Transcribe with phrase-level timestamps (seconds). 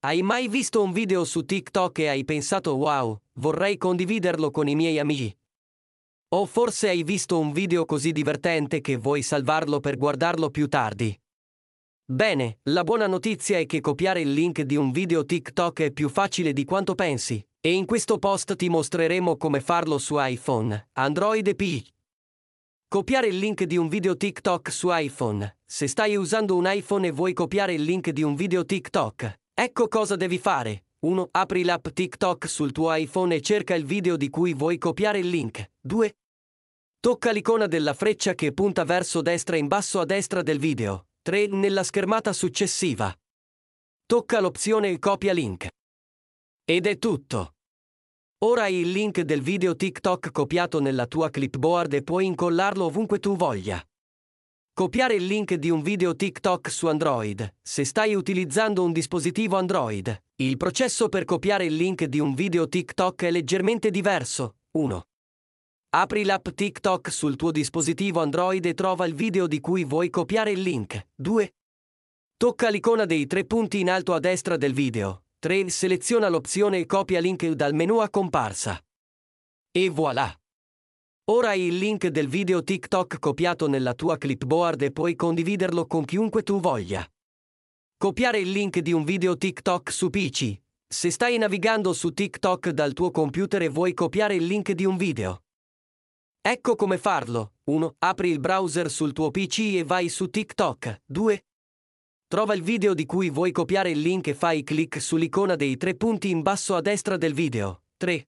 [0.00, 4.76] Hai mai visto un video su TikTok e hai pensato wow, vorrei condividerlo con i
[4.76, 5.36] miei amici?
[6.34, 11.20] O forse hai visto un video così divertente che vuoi salvarlo per guardarlo più tardi?
[12.04, 16.08] Bene, la buona notizia è che copiare il link di un video TikTok è più
[16.08, 21.44] facile di quanto pensi, e in questo post ti mostreremo come farlo su iPhone, Android
[21.44, 21.88] e PC.
[22.86, 25.58] Copiare il link di un video TikTok su iPhone.
[25.66, 29.88] Se stai usando un iPhone e vuoi copiare il link di un video TikTok, ecco
[29.88, 30.84] cosa devi fare.
[31.00, 31.28] 1.
[31.32, 35.28] Apri l'app TikTok sul tuo iPhone e cerca il video di cui vuoi copiare il
[35.28, 35.72] link.
[35.80, 36.16] 2.
[37.00, 41.06] Tocca l'icona della freccia che punta verso destra in basso a destra del video.
[41.22, 41.48] 3.
[41.48, 43.12] Nella schermata successiva.
[44.06, 45.68] Tocca l'opzione Copia link.
[46.64, 47.54] Ed è tutto.
[48.44, 53.18] Ora hai il link del video TikTok copiato nella tua clipboard e puoi incollarlo ovunque
[53.18, 53.84] tu voglia.
[54.78, 57.56] Copiare il link di un video TikTok su Android.
[57.60, 62.68] Se stai utilizzando un dispositivo Android, il processo per copiare il link di un video
[62.68, 64.58] TikTok è leggermente diverso.
[64.76, 65.02] 1.
[65.96, 70.52] Apri l'app TikTok sul tuo dispositivo Android e trova il video di cui vuoi copiare
[70.52, 71.08] il link.
[71.12, 71.54] 2.
[72.36, 75.24] Tocca l'icona dei tre punti in alto a destra del video.
[75.40, 75.70] 3.
[75.70, 78.80] Seleziona l'opzione Copia link dal menu a comparsa.
[79.72, 80.37] E voilà!
[81.30, 86.06] Ora hai il link del video TikTok copiato nella tua clipboard e puoi condividerlo con
[86.06, 87.06] chiunque tu voglia.
[87.98, 90.58] Copiare il link di un video TikTok su PC.
[90.88, 94.96] Se stai navigando su TikTok dal tuo computer e vuoi copiare il link di un
[94.96, 95.42] video.
[96.40, 97.56] Ecco come farlo.
[97.64, 97.96] 1.
[97.98, 101.02] Apri il browser sul tuo PC e vai su TikTok.
[101.04, 101.44] 2.
[102.26, 105.94] Trova il video di cui vuoi copiare il link e fai clic sull'icona dei tre
[105.94, 107.82] punti in basso a destra del video.
[107.98, 108.26] 3.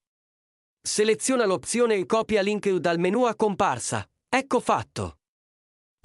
[0.82, 4.02] Seleziona l'opzione Copia link dal menu a comparsa.
[4.26, 5.18] Ecco fatto.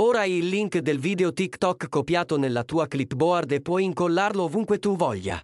[0.02, 4.78] Ora hai il link del video TikTok copiato nella tua clipboard e puoi incollarlo ovunque
[4.78, 5.42] tu voglia.